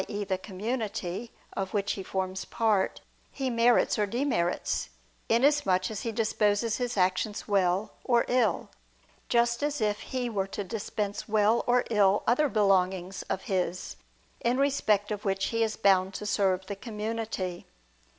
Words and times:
e. 0.07 0.23
the 0.23 0.35
community, 0.39 1.31
of 1.53 1.75
which 1.75 1.91
he 1.91 2.01
forms 2.01 2.43
part, 2.43 3.01
he 3.29 3.51
merits 3.51 3.99
or 3.99 4.07
demerits, 4.07 4.89
inasmuch 5.29 5.91
as 5.91 6.01
he 6.01 6.11
disposes 6.11 6.77
his 6.77 6.97
actions 6.97 7.47
well 7.47 7.93
or 8.03 8.25
ill: 8.27 8.71
just 9.29 9.61
as 9.61 9.79
if 9.79 9.99
he 9.99 10.27
were 10.27 10.47
to 10.47 10.63
dispense 10.63 11.29
well 11.29 11.63
or 11.67 11.83
ill 11.91 12.23
other 12.25 12.49
belongings 12.49 13.21
of 13.29 13.43
his, 13.43 13.95
in 14.39 14.57
respect 14.57 15.11
of 15.11 15.23
which 15.23 15.49
he 15.49 15.61
is 15.61 15.77
bound 15.77 16.15
to 16.15 16.25
serve 16.25 16.65
the 16.65 16.75
community. 16.75 17.67